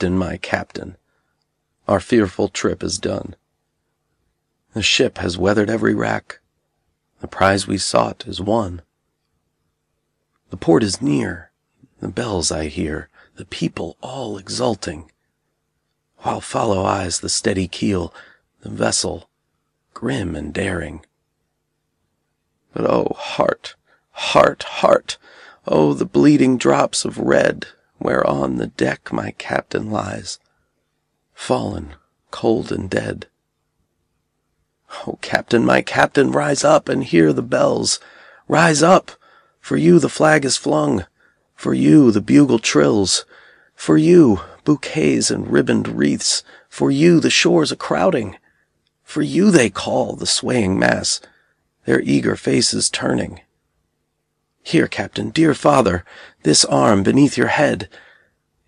[0.00, 0.96] Captain, my Captain,
[1.86, 3.36] our fearful trip is done.
[4.72, 6.40] The ship has weathered every rack.
[7.20, 8.80] The prize we sought is won.
[10.48, 11.50] The port is near,
[12.00, 15.12] the bells I hear, the people all exulting,
[16.20, 18.14] while follow eyes the steady keel,
[18.62, 19.28] the vessel
[19.92, 21.04] grim and daring.
[22.72, 23.74] But oh, heart,
[24.12, 25.18] heart, heart,
[25.66, 27.66] oh, the bleeding drops of red
[28.00, 30.40] where on the deck my captain lies,
[31.34, 31.94] fallen,
[32.30, 33.26] cold and dead.
[35.06, 38.00] Oh, captain, my captain, rise up and hear the bells.
[38.48, 39.12] Rise up,
[39.60, 41.06] for you the flag is flung,
[41.54, 43.24] for you the bugle trills,
[43.74, 48.36] for you bouquets and ribboned wreaths, for you the shores a crowding,
[49.04, 51.20] for you they call the swaying mass,
[51.84, 53.40] their eager faces turning.
[54.62, 56.04] Here, Captain, dear father,
[56.42, 57.88] this arm beneath your head.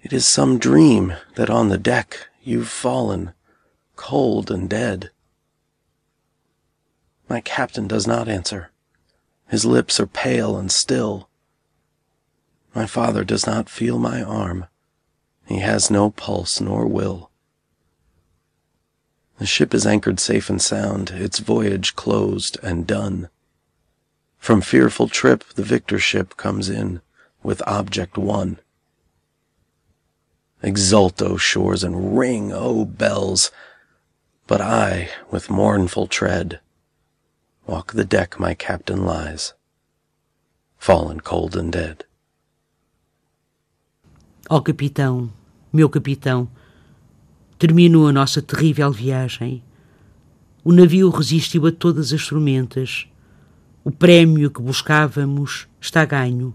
[0.03, 3.33] It is some dream that on the deck you've fallen,
[3.95, 5.11] cold and dead.
[7.29, 8.71] My captain does not answer.
[9.49, 11.29] His lips are pale and still.
[12.75, 14.67] My father does not feel my arm.
[15.47, 17.31] He has no pulse nor will.
[19.39, 23.29] The ship is anchored safe and sound, its voyage closed and done.
[24.43, 27.01] From fearful trip the victor ship comes in
[27.45, 28.59] with object won.
[30.61, 33.53] Exult, O shores, and ring, O bells!
[34.49, 36.59] But I, with mournful tread,
[37.69, 39.55] walk the deck my captain lies,
[40.77, 42.05] fallen cold and dead.
[44.51, 45.31] Ó oh, capitão,
[45.73, 46.51] meu capitão,
[47.61, 49.63] terminou a nossa terrível viagem.
[50.65, 53.07] O navio resistiu a todas as tormentas
[53.85, 56.55] o prémio que buscávamos está ganho.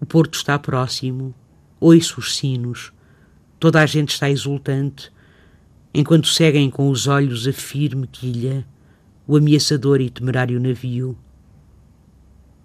[0.00, 1.34] O porto está próximo.
[1.78, 2.92] Ouço os sinos.
[3.60, 5.12] Toda a gente está exultante,
[5.92, 8.66] enquanto seguem com os olhos a firme quilha
[9.26, 11.16] o ameaçador e temerário navio.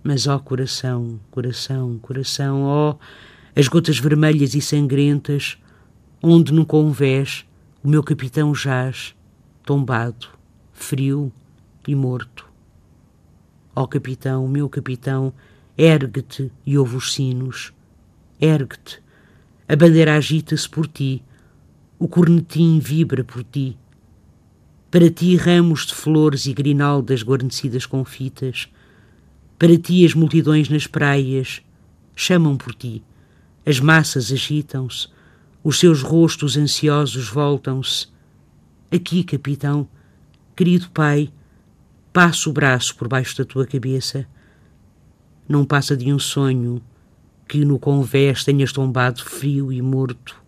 [0.03, 2.95] Mas, ó coração, coração, coração, ó
[3.55, 5.57] as gotas vermelhas e sangrentas,
[6.23, 7.45] onde no convés
[7.83, 9.15] o meu capitão jaz,
[9.63, 10.27] tombado,
[10.73, 11.31] frio
[11.87, 12.48] e morto.
[13.79, 15.31] Ó oh, capitão, meu capitão,
[15.77, 17.71] ergue-te e ouve os sinos.
[18.37, 19.01] Ergue-te,
[19.69, 21.23] a bandeira agita-se por ti,
[21.97, 23.77] o cornetim vibra por ti.
[24.91, 28.67] Para ti ramos de flores e grinaldas guarnecidas com fitas.
[29.57, 31.61] Para ti as multidões nas praias
[32.13, 33.01] chamam por ti.
[33.65, 35.07] As massas agitam-se,
[35.63, 38.07] os seus rostos ansiosos voltam-se.
[38.91, 39.87] Aqui, capitão,
[40.53, 41.31] querido pai,
[42.11, 44.27] Passa o braço por baixo da tua cabeça.
[45.47, 46.81] Não passa de um sonho
[47.47, 50.41] que no convés tenhas tombado frio e morto.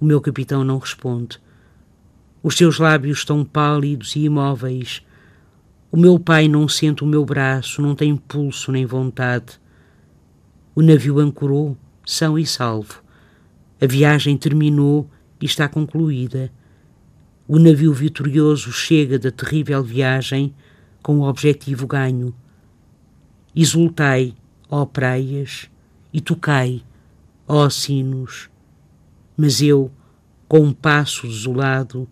[0.00, 1.40] O meu capitão não responde.
[2.42, 5.04] Os seus lábios estão pálidos e imóveis.
[5.90, 9.60] O meu pai não sente o meu braço, não tem pulso nem vontade.
[10.74, 13.02] O navio ancorou, são e salvo.
[13.80, 15.08] A viagem terminou
[15.40, 16.50] e está concluída.
[17.52, 20.54] O navio vitorioso chega da terrível viagem
[21.02, 22.34] com o objetivo ganho.
[23.54, 24.34] Exultai,
[24.70, 25.68] ó praias,
[26.14, 26.82] e tocai,
[27.46, 28.48] ó sinos.
[29.36, 29.92] Mas eu,
[30.48, 32.08] com um passo desolado,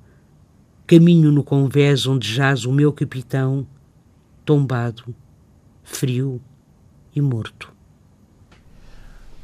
[0.86, 3.66] caminho no convés onde jaz o meu capitão,
[4.44, 5.14] tombado,
[5.82, 6.38] frio
[7.16, 7.72] e morto.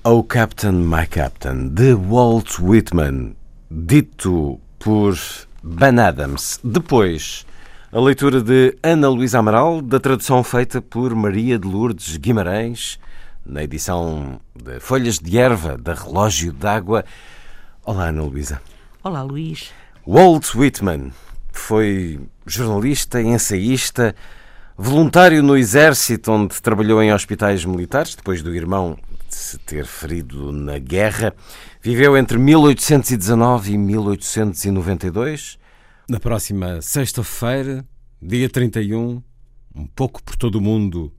[0.04, 3.34] Oh Captain, My Captain, de Walt Whitman,
[3.70, 5.16] dito por
[5.68, 6.60] Ben Adams.
[6.62, 7.44] Depois,
[7.90, 13.00] a leitura de Ana Luísa Amaral, da tradução feita por Maria de Lourdes Guimarães,
[13.44, 17.04] na edição de Folhas de Erva, da Relógio d'Água.
[17.84, 18.62] Olá, Ana Luísa.
[19.02, 19.72] Olá, Luís.
[20.06, 21.10] Walt Whitman
[21.50, 24.14] foi jornalista, ensaísta,
[24.78, 28.96] voluntário no Exército, onde trabalhou em hospitais militares, depois do irmão
[29.36, 31.34] se ter ferido na guerra.
[31.82, 35.58] Viveu entre 1819 e 1892.
[36.08, 37.84] Na próxima sexta-feira,
[38.20, 39.22] dia 31,
[39.74, 41.12] um pouco por todo o mundo,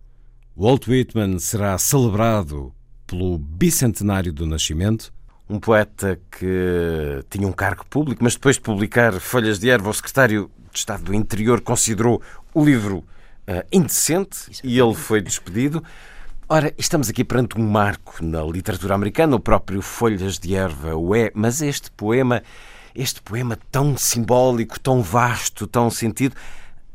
[0.58, 2.74] Walt Whitman será celebrado
[3.06, 5.14] pelo bicentenário do nascimento.
[5.48, 9.94] Um poeta que tinha um cargo público, mas depois de publicar Folhas de Erva, o
[9.94, 12.22] secretário de Estado do Interior considerou
[12.54, 15.84] o livro uh, indecente e ele foi despedido.
[16.50, 21.14] Ora, estamos aqui perante um marco na literatura americana, o próprio Folhas de Erva o
[21.14, 22.42] é, mas este poema,
[22.96, 26.38] este poema tão simbólico, tão vasto, tão sentido,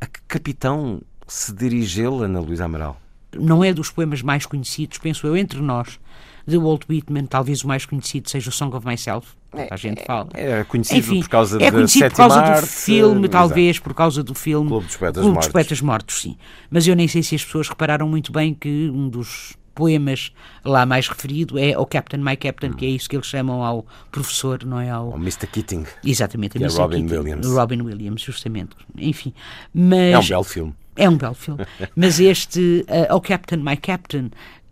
[0.01, 2.99] a que capitão se dirigeu Ana Luísa Amaral?
[3.39, 6.01] Não é dos poemas mais conhecidos, penso eu, entre nós,
[6.47, 9.29] de Walt Whitman, talvez o mais conhecido seja o Song of Myself,
[9.71, 10.29] a gente fala.
[10.35, 14.23] É conhecido Enfim, por causa é conhecido por causa arte, do filme, talvez por causa
[14.23, 15.47] do filme Clube dos Poetas, Clube Mortos.
[15.47, 16.37] dos Poetas Mortos, sim.
[16.71, 20.33] Mas eu nem sei se as pessoas repararam muito bem que um dos poemas
[20.65, 22.75] lá mais referido é o Captain My Captain, hum.
[22.75, 25.11] que é isso que eles chamam ao professor, não é ao...
[25.11, 25.47] O Mr.
[25.47, 25.85] Keating.
[26.05, 27.47] Exatamente, que é Robin Keating, Williams.
[27.47, 28.71] Robin Williams, justamente.
[28.97, 29.33] Enfim,
[29.75, 30.15] mas...
[30.15, 30.75] É um belo filme.
[30.95, 31.65] É um belo filme.
[31.97, 34.31] mas este, uh, o Captain My Captain,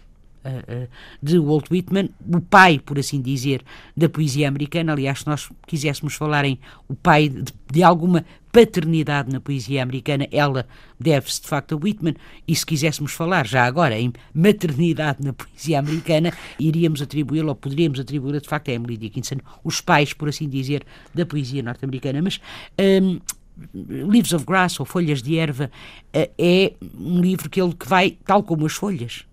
[1.21, 3.63] de Walt Whitman, o pai, por assim dizer,
[3.95, 4.93] da poesia americana.
[4.93, 10.27] Aliás, se nós quiséssemos falar em o pai de, de alguma paternidade na poesia americana,
[10.31, 10.67] ela
[10.99, 12.15] deve-se de facto a Whitman.
[12.47, 17.99] E se quiséssemos falar já agora em maternidade na poesia americana, iríamos atribuí-la, ou poderíamos
[17.99, 22.21] atribuí-la de facto a Emily Dickinson, os pais, por assim dizer, da poesia norte-americana.
[22.21, 22.39] Mas.
[22.79, 23.19] Um,
[23.73, 25.71] Leaves of Grass ou Folhas de Erva
[26.15, 29.25] uh, é um livro que ele que vai, tal como as folhas,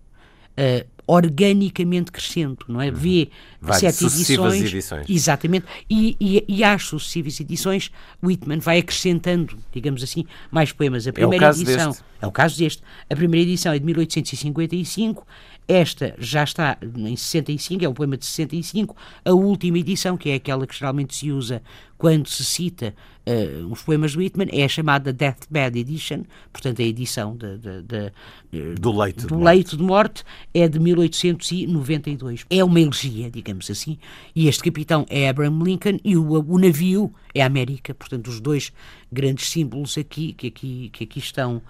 [0.57, 2.89] uh, organicamente crescendo, não é?
[2.89, 3.29] Vê
[3.61, 5.65] vai sete edições, edições, Exatamente.
[5.89, 7.91] E, e, e às sucessivas edições,
[8.23, 11.07] Whitman vai acrescentando, digamos assim, mais poemas.
[11.07, 11.91] A primeira é edição.
[11.91, 12.03] Deste.
[12.21, 12.81] É o caso deste.
[13.09, 15.25] A primeira edição é de 1855
[15.67, 18.95] esta já está em 65, é um poema de 65.
[19.23, 21.61] A última edição, que é aquela que geralmente se usa
[21.97, 22.93] quando se cita
[23.25, 27.81] uh, os poemas de Whitman, é a chamada Deathbed Edition, portanto, a edição de, de,
[27.81, 30.23] de, do, leito, do de leito de morte
[30.53, 32.45] é de 1892.
[32.49, 33.97] É uma elegia, digamos assim,
[34.35, 38.39] e este capitão é Abraham Lincoln e o, o navio é a América, portanto, os
[38.39, 38.71] dois
[39.11, 41.61] grandes símbolos aqui que aqui, que aqui estão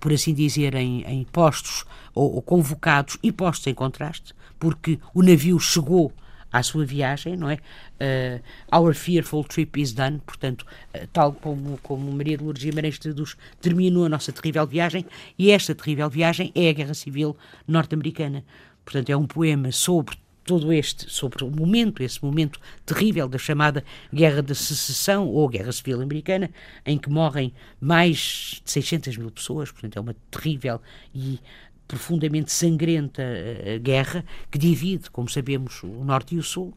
[0.00, 5.22] por assim dizer, em, em postos ou, ou, convocados e postos em contraste, porque o
[5.22, 6.12] navio chegou
[6.52, 7.58] à sua viagem, não é?
[8.00, 10.64] Uh, Our fearful trip is done, portanto,
[10.94, 15.04] uh, tal como, como Maria de Lourdes Guimarães traduz, terminou a nossa terrível viagem,
[15.36, 17.36] e esta terrível viagem é a Guerra Civil
[17.66, 18.44] Norte-Americana.
[18.84, 23.82] Portanto, é um poema sobre todo este, sobre o momento, esse momento terrível da chamada
[24.12, 26.50] Guerra da Secessão ou Guerra Civil Americana,
[26.84, 30.80] em que morrem mais de 600 mil pessoas, portanto é uma terrível
[31.14, 31.40] e
[31.86, 36.74] profundamente sangrenta uh, guerra que divide, como sabemos, o Norte e o Sul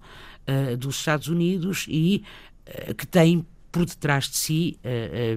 [0.48, 2.24] uh, dos Estados Unidos e
[2.68, 4.80] uh, que tem por detrás de si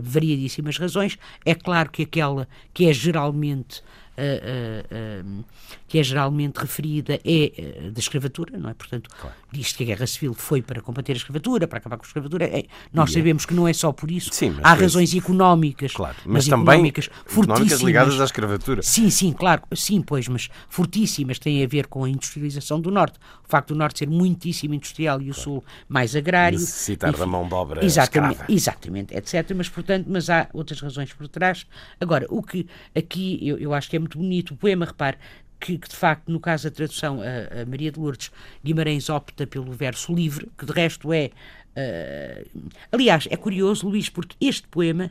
[0.02, 1.18] variadíssimas razões.
[1.44, 3.82] É claro que aquela que é geralmente
[4.18, 5.44] uh, uh,
[5.86, 8.74] que é geralmente referida é da escravatura, não é?
[8.74, 9.36] Portanto, claro.
[9.52, 12.44] diz que a guerra civil foi para combater a escravatura, para acabar com a escravatura.
[12.44, 13.12] É, nós yeah.
[13.12, 14.32] sabemos que não é só por isso.
[14.32, 18.82] Sim, Há razões económicas, claro, mas, mas também económicas, económicas ligadas à escravatura.
[18.82, 23.18] Sim, sim, claro, sim, pois, mas fortíssimas têm a ver com a industrialização do Norte.
[23.46, 25.40] O facto do Norte ser muitíssimo industrial e o claro.
[25.40, 26.58] Sul mais agrário.
[26.58, 28.52] Necessitar da mão de obra exatamente, escrava.
[28.52, 29.52] Exatamente, etc.
[29.56, 31.66] Mas, portanto, mas há outras razões por trás.
[32.00, 35.16] Agora, o que aqui eu, eu acho que é muito bonito, o poema, repare,
[35.60, 38.30] que, que, de facto, no caso da tradução, a, a, Maria de Lourdes
[38.64, 41.30] Guimarães opta pelo verso livre, que de resto é.
[41.70, 45.10] Uh, aliás, é curioso, Luís, porque este poema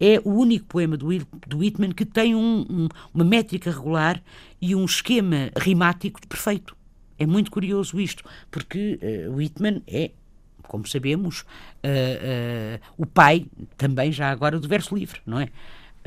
[0.00, 1.08] é o único poema do,
[1.46, 4.22] do Whitman que tem um, um, uma métrica regular
[4.60, 6.76] e um esquema rimático perfeito.
[7.18, 10.12] É muito curioso isto, porque uh, Whitman é
[10.68, 15.48] como sabemos, uh, o pai também já agora do verso livre, não é?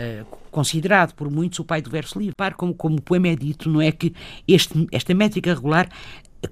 [0.02, 2.34] Uh, considerado por muitos o pai do verso livre.
[2.36, 4.14] Para como, como o poema é dito, não é que
[4.48, 5.88] este, esta métrica regular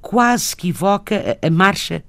[0.02, 2.04] quase que evoca a, a marcha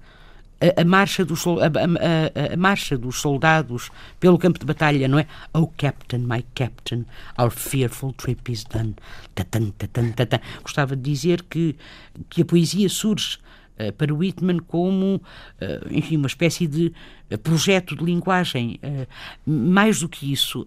[0.60, 5.26] a, a, marcha dos, a, a, marcha dos soldados pelo campo de batalha, não é?
[5.54, 7.06] Oh, Captain, my Captain,
[7.38, 8.94] our fearful trip is done.
[9.34, 10.40] Tatan, tatan, tatan.
[10.62, 11.76] Gostava de dizer que,
[12.28, 13.38] que a poesia surge
[13.78, 15.22] uh, para Whitman como, uh,
[15.90, 16.92] enfim, uma espécie de
[17.42, 18.78] projeto de linguagem.
[19.46, 20.66] mais do que isso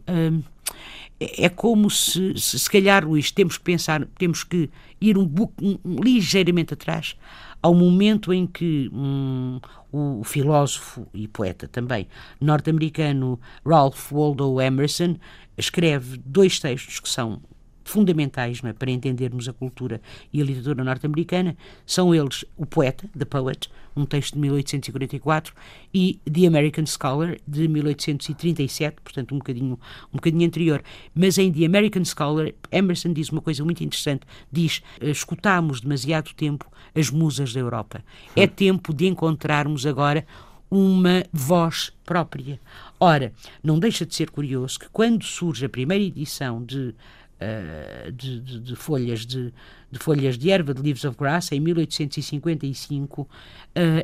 [1.19, 5.23] é como se, se, se calhar, Luís, temos que pensar, temos que ir um,
[5.61, 7.15] um, um ligeiramente atrás
[7.61, 9.59] ao momento em que um,
[9.91, 12.07] o filósofo e poeta também
[12.41, 15.15] norte-americano Ralph Waldo Emerson
[15.57, 17.41] escreve dois textos que são
[17.83, 23.25] fundamentais é, para entendermos a cultura e a literatura norte-americana são eles o Poeta, The
[23.25, 25.53] Poet, um texto de 1844,
[25.93, 29.79] e The American Scholar, de 1837, portanto um bocadinho,
[30.11, 30.83] um bocadinho anterior.
[31.13, 36.65] Mas em The American Scholar, Emerson diz uma coisa muito interessante, diz, escutámos demasiado tempo
[36.95, 38.03] as musas da Europa.
[38.35, 40.25] É tempo de encontrarmos agora
[40.69, 42.59] uma voz própria.
[42.99, 43.31] Ora,
[43.63, 46.95] não deixa de ser curioso que quando surge a primeira edição de
[47.43, 49.53] eh, de, de, de, folhas de,
[49.91, 53.27] de, folhas de erva de Leaves of Grass em 1855 uh,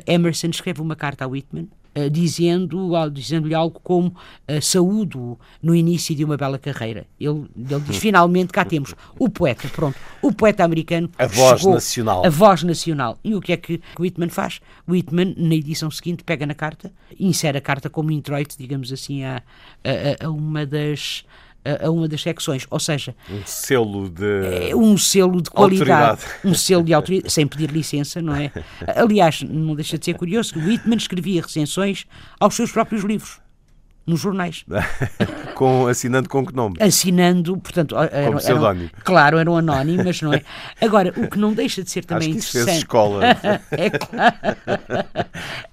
[0.06, 1.66] Emerson escreve uma carta a Whitman
[1.96, 7.06] uh, dizendo dizendo-lhe algo como uh, saúdo no início de uma bela carreira.
[7.18, 8.94] Ele, ele diz finalmente cá temos.
[9.18, 12.26] O poeta pronto o poeta americano a voz chegou, nacional.
[12.26, 13.18] A voz nacional.
[13.24, 14.60] E o que é que Whitman faz?
[14.86, 19.42] Whitman na edição seguinte pega na carta insere a carta como introito digamos assim a,
[19.82, 21.24] a, a uma das
[21.64, 25.90] a, a, uma das secções, ou seja, um selo de é, um selo de qualidade,
[25.90, 26.40] autoridade.
[26.44, 28.52] um selo de autoridade, sem pedir licença, não é?
[28.96, 32.06] Aliás, não deixa de ser curioso que Whitman escrevia recensões
[32.38, 33.39] aos seus próprios livros
[34.10, 34.64] nos jornais.
[35.54, 36.76] com, assinando com que nome?
[36.80, 38.90] Assinando, portanto, eram, pseudónimo.
[39.04, 40.42] Claro, eram anónimas, não é?
[40.80, 42.64] Agora, o que não deixa de ser também acho que interessante.
[42.66, 43.24] Fez escola.
[43.70, 44.34] é claro.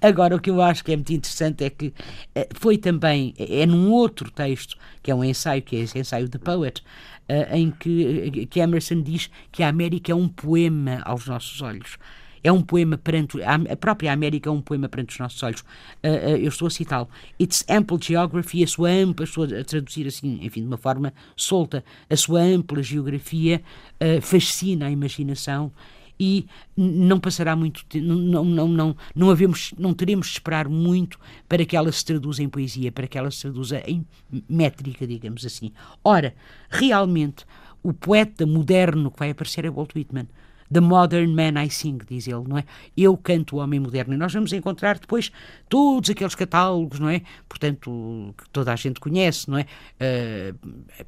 [0.02, 1.94] Agora, o que eu acho que é muito interessante é que
[2.36, 6.30] eh, foi também, é num outro texto, que é um ensaio, que é esse ensaio
[6.30, 6.84] de Poet,
[7.28, 11.98] eh, em que, que Emerson diz que a América é um poema aos nossos olhos
[12.48, 15.62] é um poema perante a própria América é um poema perante os nossos olhos.
[15.62, 17.10] Uh, uh, eu estou a citá-lo.
[17.38, 21.84] Its ample geography, a sua ampla, estou a traduzir assim, enfim, de uma forma solta,
[22.10, 23.62] a sua ampla geografia
[24.02, 25.72] uh, fascina a imaginação
[26.20, 31.64] e não passará muito não não não não havemos não teremos de esperar muito para
[31.64, 34.04] que ela se traduza em poesia para que ela se traduza em
[34.50, 35.72] métrica digamos assim
[36.04, 36.34] ora
[36.72, 37.46] realmente
[37.84, 40.28] o poeta moderno que vai aparecer é Walt Whitman
[40.72, 42.64] The Modern Man I Sing, diz ele, não é?
[42.96, 44.14] Eu canto o homem moderno.
[44.14, 45.32] E nós vamos encontrar depois
[45.70, 47.22] todos aqueles catálogos, não é?
[47.48, 49.66] Portanto, que toda a gente conhece, não é?
[50.02, 50.58] Uh,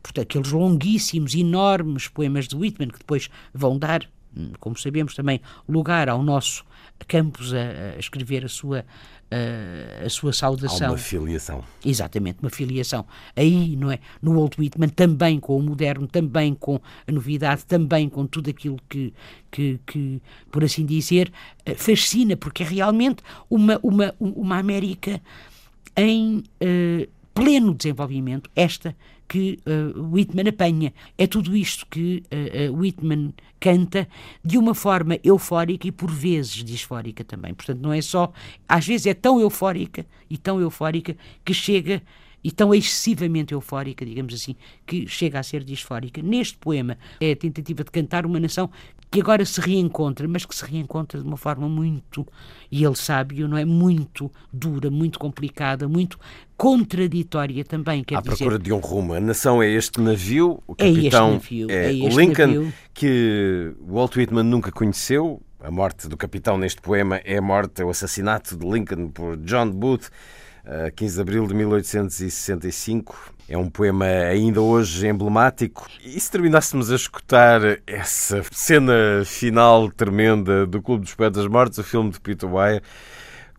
[0.02, 4.10] portanto, aqueles longuíssimos, enormes poemas de Whitman que depois vão dar,
[4.60, 6.64] como sabemos também, lugar ao nosso
[7.08, 8.86] Campos a, a escrever a sua
[9.32, 10.88] a, a sua saudação.
[10.88, 11.64] Há uma filiação.
[11.86, 13.06] Exatamente, uma filiação.
[13.36, 14.00] Aí, não é?
[14.22, 18.78] No Old Whitman, também com o moderno, também com a novidade, também com tudo aquilo
[18.90, 19.14] que,
[19.52, 20.22] que, que
[20.52, 21.32] por assim dizer,
[21.66, 25.22] eh, fascina, porque é realmente uma, uma, uma América
[25.96, 28.96] em uh, pleno desenvolvimento, esta
[29.30, 30.92] que uh, Whitman apanha.
[31.18, 34.10] É tudo isto que uh, uh, Whitman canta
[34.44, 37.54] de uma forma eufórica e por vezes disfórica também.
[37.54, 38.34] Portanto, não é só.
[38.68, 42.02] Às vezes é tão eufórica e tão eufórica que chega
[42.44, 44.56] e tão excessivamente eufórica, digamos assim,
[44.88, 46.22] que chega a ser disfórica.
[46.22, 48.70] Neste poema é a tentativa de cantar uma nação
[49.12, 52.28] que agora se reencontra, mas que se reencontra de uma forma muito,
[52.72, 53.66] e ele sabe, não é?
[53.66, 56.20] Muito dura, muito complicada, muito
[56.56, 58.04] contraditória também.
[58.04, 59.14] Quer à dizer, procura de um rumo.
[59.14, 62.74] A nação é este navio, o capitão é, navio, é, é Lincoln, navio.
[62.94, 65.42] que Walt Whitman nunca conheceu.
[65.62, 69.36] A morte do capitão neste poema é a morte, é o assassinato de Lincoln por
[69.38, 70.10] John Booth,
[70.96, 73.34] 15 de abril de 1865.
[73.48, 75.88] É um poema ainda hoje emblemático.
[76.04, 81.84] E se terminássemos a escutar essa cena final tremenda do Clube dos Poetas Mortos, o
[81.84, 82.82] filme de Peter Weir,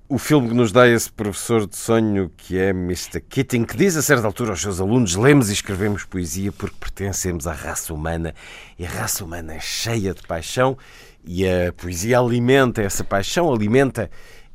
[0.08, 3.20] o filme que nos dá esse professor de sonho que é Mr.
[3.20, 7.46] Keating, que diz a certa altura aos seus alunos: lemos e escrevemos poesia porque pertencemos
[7.46, 8.34] à raça humana
[8.78, 10.76] e a raça humana é cheia de paixão
[11.24, 14.10] e a poesia alimenta essa paixão, alimenta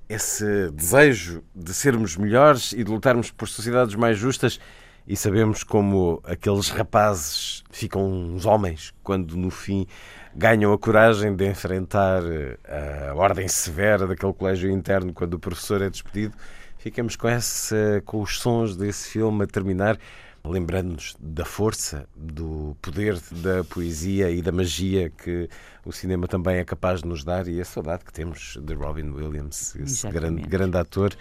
[0.07, 4.59] esse desejo de sermos melhores e de lutarmos por sociedades mais justas
[5.07, 9.85] e sabemos como aqueles rapazes ficam uns homens quando no fim
[10.35, 15.81] ganham a coragem de enfrentar eh, a ordem severa daquele colégio interno quando o professor
[15.81, 16.35] é despedido.
[16.77, 19.97] Ficamos com, essa, com os sons desse filme a terminar,
[20.49, 25.49] lembrando-nos da força, do poder da poesia e da magia que
[25.85, 29.09] o cinema também é capaz de nos dar e a saudade que temos de Robin
[29.11, 31.13] Williams, esse grande, grande ator.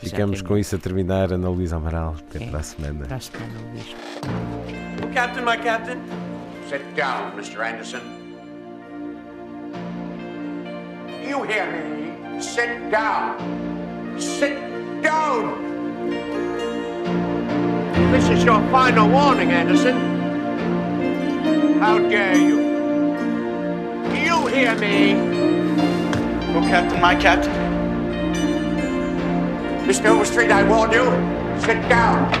[0.00, 1.30] Ficamos com isso a terminar.
[1.32, 3.06] Ana Luísa Amaral, até É, para a semana.
[3.06, 3.94] Para a semana, Luís.
[5.14, 5.98] Captain, my captain.
[6.68, 7.60] Sit down, Mr.
[7.60, 8.00] Anderson.
[11.28, 12.40] You hear me?
[12.40, 13.36] Sit down.
[14.18, 14.69] Sit down.
[18.10, 19.94] This is your final warning, Anderson.
[21.78, 22.56] How dare you?
[24.10, 25.14] Do you hear me?
[26.52, 27.52] Oh, Captain, my Captain.
[29.86, 30.06] Mr.
[30.06, 31.04] Overstreet, I warn you.
[31.60, 32.32] Sit down.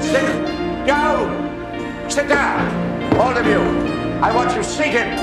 [0.00, 2.10] Sit down.
[2.10, 3.14] Sit down.
[3.18, 3.60] All of you.
[4.22, 5.18] I want you seated.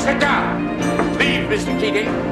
[0.00, 0.66] Sit down.
[1.16, 1.78] Leave, Mr.
[1.78, 2.31] Keating.